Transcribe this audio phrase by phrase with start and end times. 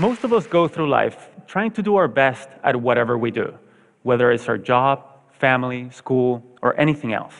[0.00, 3.52] Most of us go through life trying to do our best at whatever we do,
[4.02, 7.34] whether it's our job, family, school, or anything else.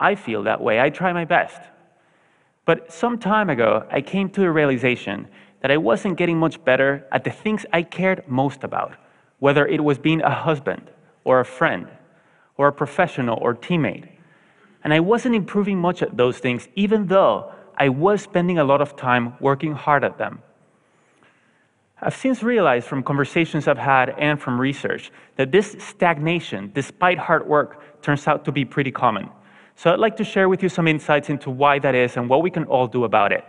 [0.00, 0.80] I feel that way.
[0.80, 1.60] I try my best.
[2.64, 5.28] But some time ago, I came to a realization
[5.60, 8.94] that I wasn't getting much better at the things I cared most about,
[9.38, 10.90] whether it was being a husband
[11.22, 11.86] or a friend
[12.56, 14.08] or a professional or teammate.
[14.82, 18.80] And I wasn't improving much at those things, even though I was spending a lot
[18.80, 20.40] of time working hard at them.
[22.04, 27.46] I've since realized from conversations I've had and from research that this stagnation, despite hard
[27.46, 29.30] work, turns out to be pretty common.
[29.76, 32.42] So I'd like to share with you some insights into why that is and what
[32.42, 33.44] we can all do about it.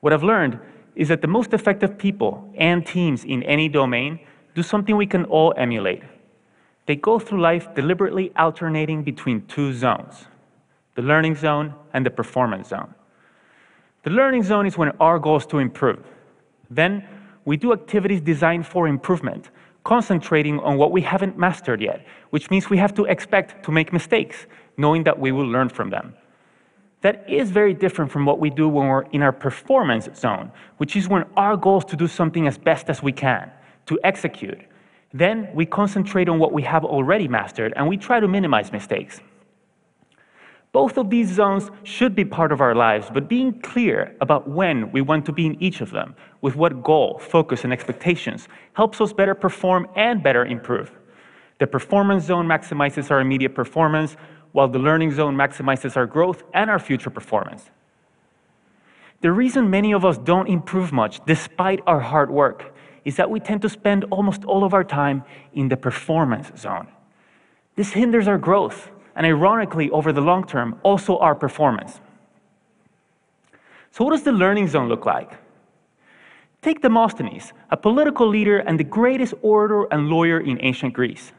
[0.00, 0.58] What I've learned
[0.96, 4.18] is that the most effective people and teams in any domain
[4.56, 6.02] do something we can all emulate.
[6.86, 10.26] They go through life deliberately alternating between two zones
[10.96, 12.94] the learning zone and the performance zone.
[14.04, 16.04] The learning zone is when our goal is to improve.
[16.70, 17.06] Then
[17.44, 19.50] we do activities designed for improvement,
[19.84, 23.92] concentrating on what we haven't mastered yet, which means we have to expect to make
[23.92, 26.14] mistakes, knowing that we will learn from them.
[27.02, 30.96] That is very different from what we do when we're in our performance zone, which
[30.96, 33.50] is when our goal is to do something as best as we can,
[33.86, 34.62] to execute.
[35.12, 39.20] Then we concentrate on what we have already mastered and we try to minimize mistakes.
[40.74, 44.90] Both of these zones should be part of our lives, but being clear about when
[44.90, 49.00] we want to be in each of them, with what goal, focus, and expectations, helps
[49.00, 50.90] us better perform and better improve.
[51.60, 54.16] The performance zone maximizes our immediate performance,
[54.50, 57.70] while the learning zone maximizes our growth and our future performance.
[59.20, 63.38] The reason many of us don't improve much despite our hard work is that we
[63.38, 65.22] tend to spend almost all of our time
[65.52, 66.88] in the performance zone.
[67.76, 72.00] This hinders our growth and ironically, over the long term, also our performance.
[73.90, 75.32] So, what does the learning zone look like?
[76.62, 81.32] Take Demosthenes, a political leader and the greatest orator and lawyer in ancient Greece.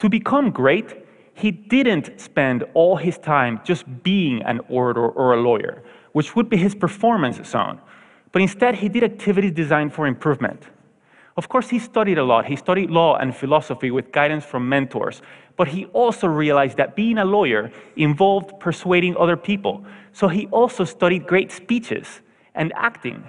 [0.00, 5.40] To become great, he didn't spend all his time just being an orator or a
[5.40, 5.82] lawyer,
[6.12, 7.80] which would be his performance zone,
[8.32, 10.66] but instead he did activities designed for improvement.
[11.40, 12.44] Of course, he studied a lot.
[12.44, 15.22] He studied law and philosophy with guidance from mentors,
[15.56, 19.82] but he also realized that being a lawyer involved persuading other people.
[20.12, 22.20] So he also studied great speeches
[22.54, 23.24] and acting.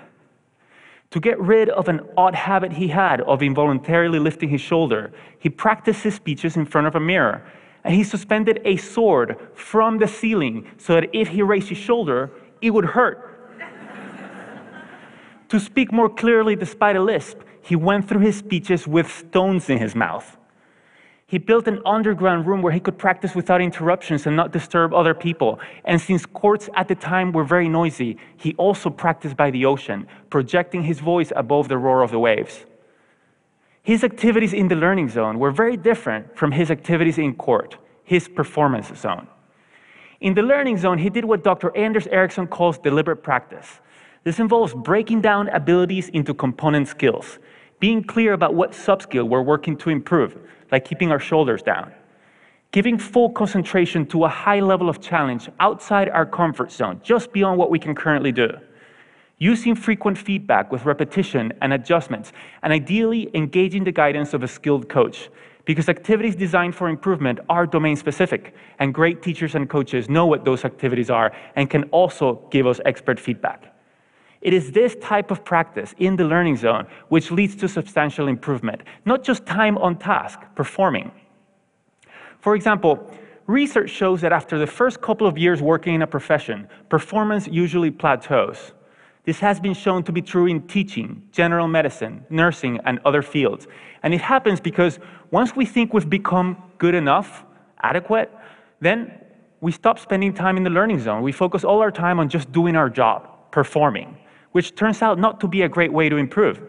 [1.11, 5.47] To get rid of an odd habit he had of involuntarily lifting his shoulder, he
[5.47, 7.41] practiced his speeches in front of a mirror.
[7.85, 12.29] And he suspended a sword from the ceiling so that if he raised his shoulder,
[12.61, 13.17] it would hurt.
[15.47, 19.77] to speak more clearly despite a lisp, he went through his speeches with stones in
[19.77, 20.37] his mouth.
[21.31, 25.13] He built an underground room where he could practice without interruptions and not disturb other
[25.13, 25.61] people.
[25.85, 30.07] And since courts at the time were very noisy, he also practiced by the ocean,
[30.29, 32.65] projecting his voice above the roar of the waves.
[33.81, 38.27] His activities in the learning zone were very different from his activities in court, his
[38.27, 39.27] performance zone.
[40.19, 41.75] In the learning zone, he did what Dr.
[41.77, 43.79] Anders Ericsson calls deliberate practice.
[44.23, 47.39] This involves breaking down abilities into component skills,
[47.81, 50.37] being clear about what subskill we're working to improve,
[50.71, 51.91] like keeping our shoulders down.
[52.71, 57.57] Giving full concentration to a high level of challenge outside our comfort zone, just beyond
[57.57, 58.49] what we can currently do.
[59.39, 62.31] Using frequent feedback with repetition and adjustments,
[62.61, 65.29] and ideally engaging the guidance of a skilled coach,
[65.65, 70.45] because activities designed for improvement are domain specific, and great teachers and coaches know what
[70.45, 73.70] those activities are and can also give us expert feedback.
[74.41, 78.81] It is this type of practice in the learning zone which leads to substantial improvement,
[79.05, 81.11] not just time on task, performing.
[82.39, 83.11] For example,
[83.45, 87.91] research shows that after the first couple of years working in a profession, performance usually
[87.91, 88.73] plateaus.
[89.25, 93.67] This has been shown to be true in teaching, general medicine, nursing, and other fields.
[94.01, 94.97] And it happens because
[95.29, 97.45] once we think we've become good enough,
[97.83, 98.31] adequate,
[98.79, 99.13] then
[99.59, 101.21] we stop spending time in the learning zone.
[101.21, 104.17] We focus all our time on just doing our job, performing
[104.51, 106.61] which turns out not to be a great way to improve.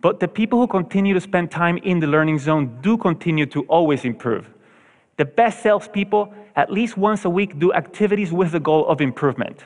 [0.00, 3.62] But the people who continue to spend time in the learning zone do continue to
[3.62, 4.50] always improve.
[5.16, 9.64] The best salespeople, at least once a week, do activities with the goal of improvement.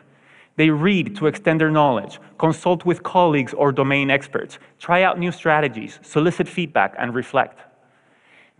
[0.56, 5.32] They read to extend their knowledge, consult with colleagues or domain experts, try out new
[5.32, 7.60] strategies, solicit feedback, and reflect.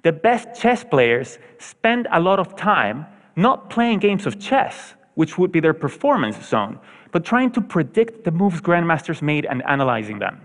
[0.03, 5.39] The best chess players spend a lot of time not playing games of chess, which
[5.39, 6.79] would be their performance zone,
[7.13, 10.41] but trying to predict the moves grandmasters made and analyzing them.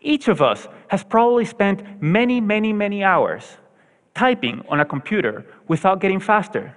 [0.00, 3.56] Each of us has probably spent many, many, many hours
[4.14, 6.76] typing on a computer without getting faster.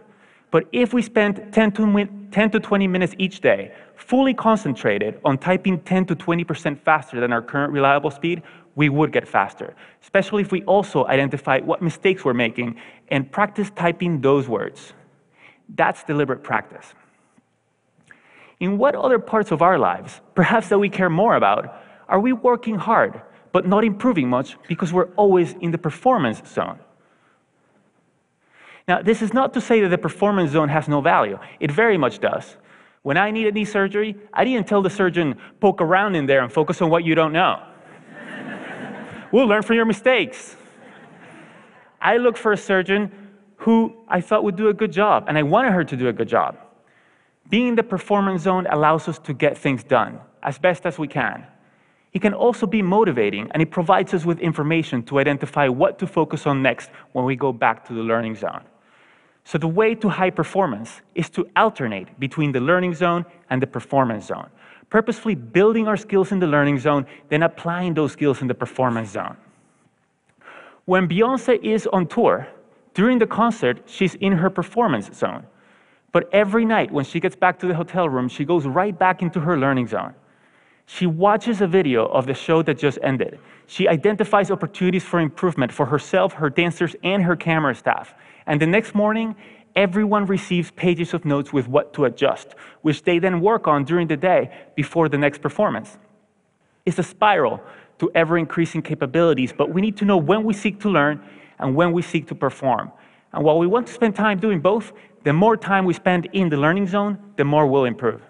[0.52, 5.38] But if we spent 10 to, 10 to 20 minutes each day fully concentrated on
[5.38, 8.42] typing 10 to 20% faster than our current reliable speed,
[8.76, 12.80] we would get faster, especially if we also identify what mistakes we're making
[13.10, 14.94] and practice typing those words.
[15.76, 16.94] That's deliberate practice.
[18.60, 22.34] In what other parts of our lives, perhaps that we care more about, are we
[22.34, 23.22] working hard
[23.52, 26.80] but not improving much because we're always in the performance zone?
[28.88, 31.38] Now, this is not to say that the performance zone has no value.
[31.60, 32.58] It very much does.
[33.04, 36.52] When I needed knee surgery, I didn't tell the surgeon, poke around in there and
[36.52, 37.64] focus on what you don't know.
[39.32, 40.58] we'll learn from your mistakes.
[42.02, 43.12] I looked for a surgeon
[43.58, 46.14] who I thought would do a good job, and I wanted her to do a
[46.14, 46.58] good job.
[47.50, 51.08] Being in the performance zone allows us to get things done as best as we
[51.08, 51.46] can.
[52.14, 56.08] It can also be motivating, and it provides us with information to identify what to
[56.08, 58.62] focus on next when we go back to the learning zone.
[59.44, 63.68] So the way to high performance is to alternate between the learning zone and the
[63.68, 64.50] performance zone,
[64.90, 69.10] purposefully building our skills in the learning zone, then applying those skills in the performance
[69.10, 69.38] zone.
[70.86, 72.48] When Beyonce is on tour,
[72.94, 75.46] during the concert, she's in her performance zone.
[76.12, 79.22] But every night when she gets back to the hotel room, she goes right back
[79.22, 80.16] into her learning zone.
[80.86, 83.40] She watches a video of the show that just ended.
[83.68, 88.16] She identifies opportunities for improvement for herself, her dancers, and her camera staff.
[88.48, 89.36] And the next morning,
[89.76, 94.08] everyone receives pages of notes with what to adjust, which they then work on during
[94.08, 96.00] the day before the next performance.
[96.88, 97.62] It's a spiral
[98.00, 101.22] to ever increasing capabilities, but we need to know when we seek to learn
[101.60, 102.92] and when we seek to perform.
[103.32, 104.92] And while we want to spend time doing both,
[105.24, 108.22] the more time we spend in the learning zone, the more we'll improve.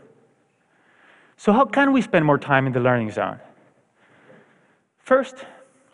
[1.38, 3.40] So, how can we spend more time in the learning zone?
[5.00, 5.46] First,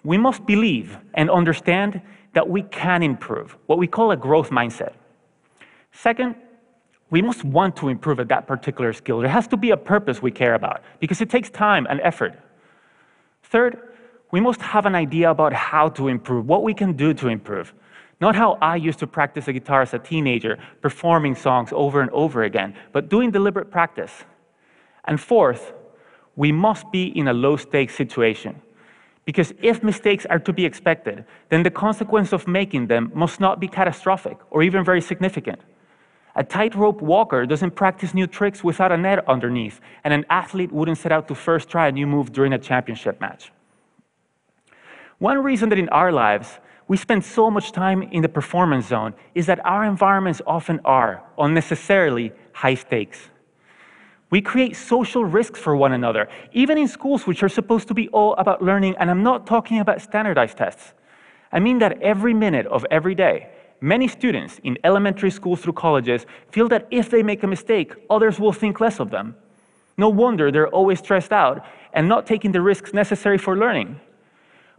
[0.04, 2.02] we must believe and understand
[2.34, 4.94] that we can improve, what we call a growth mindset.
[5.92, 6.36] Second,
[7.10, 9.20] we must want to improve at that particular skill.
[9.20, 12.38] There has to be a purpose we care about because it takes time and effort.
[13.44, 13.78] Third,
[14.32, 17.74] we must have an idea about how to improve, what we can do to improve.
[18.22, 22.10] Not how I used to practice the guitar as a teenager, performing songs over and
[22.12, 24.24] over again, but doing deliberate practice.
[25.06, 25.74] And fourth,
[26.36, 28.62] we must be in a low stakes situation.
[29.26, 33.60] Because if mistakes are to be expected, then the consequence of making them must not
[33.60, 35.60] be catastrophic or even very significant.
[36.36, 40.98] A tightrope walker doesn't practice new tricks without a net underneath, and an athlete wouldn't
[40.98, 43.52] set out to first try a new move during a championship match.
[45.18, 49.14] One reason that in our lives we spend so much time in the performance zone
[49.34, 53.30] is that our environments often are unnecessarily high stakes.
[54.30, 58.10] We create social risks for one another, even in schools which are supposed to be
[58.10, 60.94] all about learning, and I'm not talking about standardized tests.
[61.52, 63.50] I mean that every minute of every day,
[63.82, 68.40] many students in elementary schools through colleges feel that if they make a mistake, others
[68.40, 69.36] will think less of them.
[69.98, 74.00] No wonder they're always stressed out and not taking the risks necessary for learning.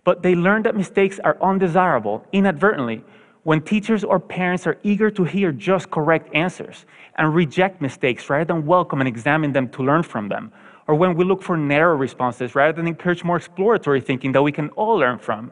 [0.07, 3.03] But they learn that mistakes are undesirable inadvertently
[3.43, 6.87] when teachers or parents are eager to hear just correct answers
[7.17, 10.53] and reject mistakes rather than welcome and examine them to learn from them,
[10.87, 14.53] or when we look for narrow responses rather than encourage more exploratory thinking that we
[14.53, 15.51] can all learn from.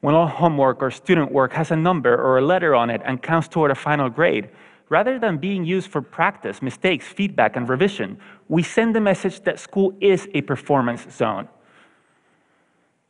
[0.00, 3.22] When all homework or student work has a number or a letter on it and
[3.22, 4.50] counts toward a final grade,
[4.88, 9.60] rather than being used for practice, mistakes, feedback, and revision, we send the message that
[9.60, 11.46] school is a performance zone.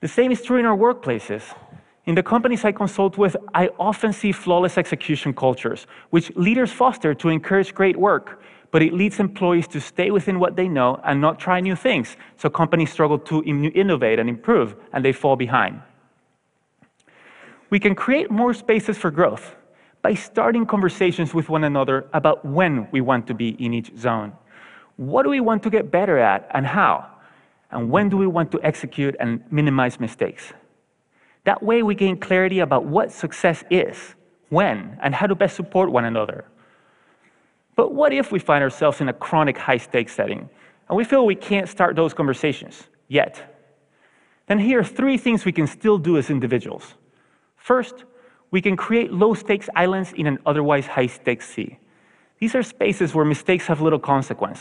[0.02, 1.54] The same is true in our workplaces.
[2.06, 7.14] In the companies I consult with, I often see flawless execution cultures, which leaders foster
[7.14, 8.42] to encourage great work,
[8.72, 12.16] but it leads employees to stay within what they know and not try new things,
[12.36, 15.80] so companies struggle to innovate and improve, and they fall behind.
[17.70, 19.54] We can create more spaces for growth
[20.02, 24.32] by starting conversations with one another about when we want to be in each zone.
[24.96, 27.06] What do we want to get better at and how?
[27.72, 30.52] And when do we want to execute and minimize mistakes?
[31.44, 34.14] That way, we gain clarity about what success is,
[34.50, 36.44] when, and how to best support one another.
[37.74, 40.48] But what if we find ourselves in a chronic high stakes setting
[40.88, 43.56] and we feel we can't start those conversations yet?
[44.46, 46.94] Then here are three things we can still do as individuals.
[47.56, 48.04] First,
[48.50, 51.78] we can create low stakes islands in an otherwise high stakes sea.
[52.38, 54.60] These are spaces where mistakes have little consequence.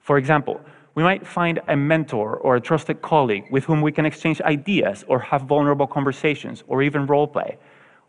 [0.00, 0.60] For example,
[1.00, 5.02] we might find a mentor or a trusted colleague with whom we can exchange ideas
[5.08, 7.56] or have vulnerable conversations or even role play.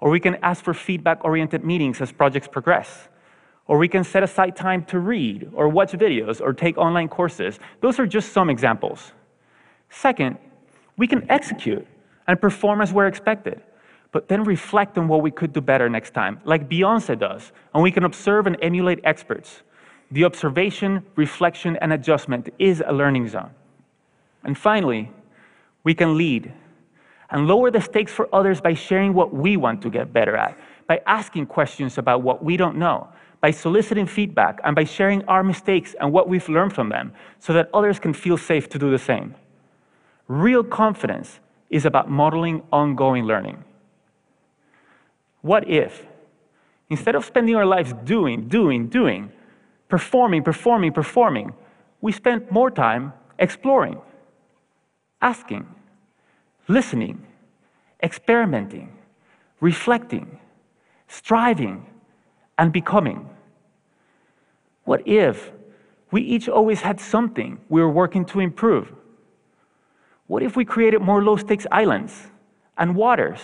[0.02, 3.08] Or we can ask for feedback oriented meetings as projects progress.
[3.66, 7.60] Or we can set aside time to read or watch videos or take online courses.
[7.80, 9.14] Those are just some examples.
[9.90, 10.38] Second,
[10.98, 11.88] we can execute
[12.28, 13.62] and perform as we're expected.
[14.12, 17.82] but then reflect on what we could do better next time, like Beyonce does, and
[17.82, 19.64] we can observe and emulate experts.
[20.12, 23.52] The observation, reflection, and adjustment is a learning zone.
[24.44, 25.12] And finally,
[25.84, 26.52] we can lead
[27.30, 30.58] and lower the stakes for others by sharing what we want to get better at,
[30.86, 33.08] by asking questions about what we don't know,
[33.40, 37.54] by soliciting feedback, and by sharing our mistakes and what we've learned from them so
[37.54, 39.34] that others can feel safe to do the same.
[40.28, 41.40] Real confidence
[41.70, 43.64] is about modeling ongoing learning.
[45.42, 46.06] What if,
[46.90, 49.32] instead of spending our lives doing, doing, doing,
[49.92, 51.54] performing, performing, performing,
[52.00, 54.00] we spent more time exploring,
[55.22, 55.68] asking,
[56.68, 57.28] listening,
[58.02, 58.90] experimenting,
[59.60, 60.40] reflecting,
[61.08, 61.86] striving,
[62.58, 63.30] and becoming?
[64.86, 65.52] What if
[66.10, 68.94] we each always had something we were working to improve?
[70.28, 72.14] What if we created more low stakes islands
[72.78, 73.42] and waters?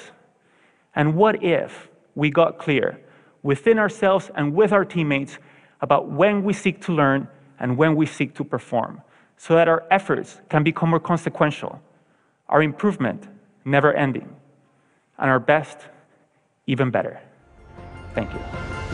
[0.96, 3.00] And what if we got clear
[3.44, 5.38] within ourselves and with our teammates
[5.82, 7.28] about when we seek to learn
[7.60, 9.02] and when we seek to perform
[9.38, 11.82] so that our efforts can become more consequential,
[12.50, 13.28] our improvement
[13.66, 14.36] never ending,
[15.18, 15.78] and our best
[16.66, 17.20] even better?
[18.14, 18.87] Thank you.